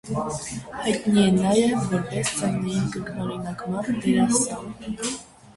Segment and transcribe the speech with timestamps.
[0.77, 4.73] Հայտնի է նաև որպես ձայնային կրկնօրինակման դերասան։